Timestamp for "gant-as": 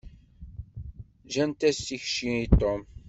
1.31-1.77